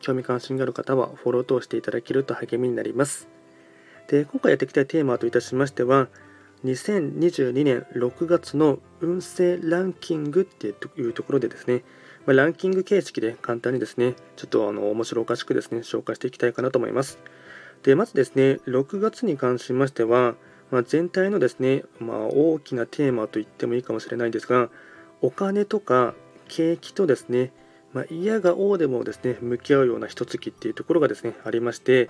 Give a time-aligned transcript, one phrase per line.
[0.00, 3.28] 興味関心がある方はフォローを通していただけると励みになります。
[4.08, 6.08] で今回やっていきたいテーマといたしましては
[6.64, 11.84] 2022年6月の運勢ランキングっていうところでですね、
[12.26, 17.18] ま、ランキング形式で簡単にですねちょっとあの面白おかしくですね紹介していきたいかなと思います。
[17.82, 20.34] でまずですね6月に関しましては、
[20.70, 24.68] まあ、全体のですね、まあ、大きなテーマと言ってもいいかもしれないんですが
[25.22, 26.14] お金とか
[26.48, 27.52] 景気とですね
[27.92, 32.08] まあ、嫌が王でもですね向き合うような一月っていうところがですねありまして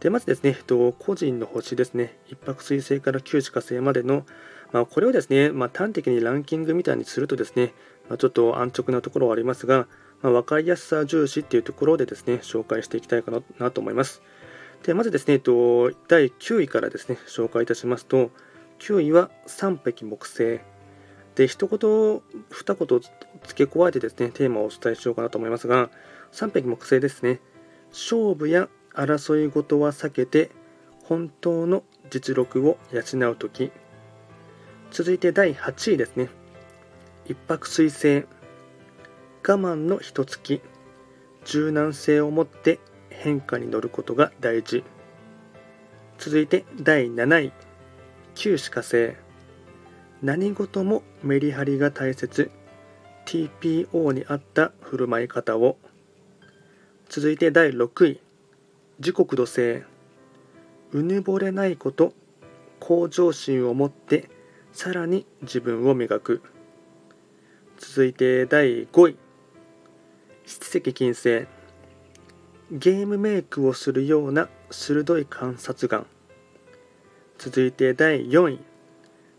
[0.00, 4.26] でまずですね、えっと個人の星ですね一泊水星から九死火星までの、
[4.72, 7.72] まあ、これをですね、まあ、端的にランキングみたいにするとですね、
[8.08, 9.86] まあ、ちょっと安直なところはありますが、
[10.20, 14.22] まあ、分かりやすさ重視っていうところでですね紹介していきたいかなと思います。
[14.82, 18.30] でまずですね、えっと第9位からですね紹介いたしますと
[18.80, 20.73] 9位は三匹木星。
[21.34, 23.00] で一言二言
[23.42, 25.90] 付け加えてですねテーマをお伝えしようかなと思いますが
[26.32, 27.40] 3匹木星ですね。
[27.90, 30.50] 勝負や争い事は避けて
[31.04, 33.70] 本当の実力を養う時。
[34.90, 36.28] 続いて第8位ですね。
[37.26, 38.26] 一泊水星。
[39.46, 40.60] 我慢の一月。
[41.44, 44.82] 柔軟性を持って変化に乗ることが大事。
[46.18, 47.52] 続いて第7位。
[48.34, 49.23] 旧歯科星。
[50.24, 52.50] 何事もメリハリが大切。
[53.26, 55.76] TPO に合った振る舞い方を。
[57.10, 58.20] 続いて第6位。
[59.00, 59.82] 時刻土星。
[60.92, 62.14] うぬぼれないこと。
[62.80, 64.30] 向上心を持って。
[64.72, 66.40] さらに自分を磨く。
[67.76, 69.18] 続いて第5位。
[70.46, 71.46] 七石金星。
[72.72, 76.06] ゲームメイクをするような鋭い観察眼。
[77.36, 78.73] 続いて第4位。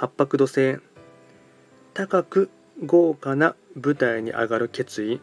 [0.00, 0.78] 八白土星
[1.92, 2.50] 高く
[2.86, 5.20] 豪華な舞台に上がる決意。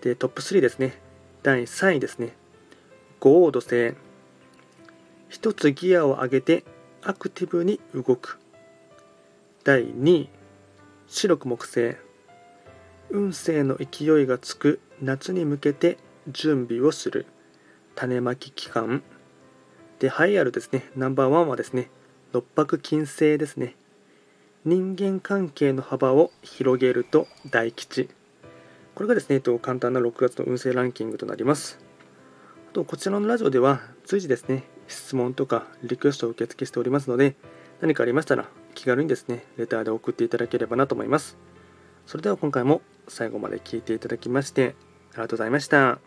[0.00, 0.98] でトップ3ですね。
[1.42, 2.34] 第3位ですね。
[3.20, 3.94] 五黄土星。
[5.28, 6.64] 一つギアを上げて
[7.02, 8.38] アクティブに動く。
[9.64, 10.30] 第2位。
[11.06, 11.96] 白く木星。
[13.10, 14.80] 運勢の勢いがつく。
[15.02, 17.26] 夏に向けて準備をする。
[17.94, 19.02] 種まき期間。
[19.98, 20.90] で栄えあるですね。
[20.96, 21.90] ナンバーワンはですね。
[22.30, 23.74] 六白金星ですね。
[24.64, 28.10] 人間関係の幅を広げると大吉。
[28.94, 31.78] これがですねと簡単な6月の運勢ランキングとなります。
[32.70, 37.34] あとこちらのラジオでは随時ですね質問とかリクエストを受付しておりますので
[37.80, 41.38] 何かありましたら気軽にですねレターで送っていただければなと思います。
[42.04, 44.74] それでは今回も最後まで聴いていただきまして
[45.12, 45.98] ありがとうございました。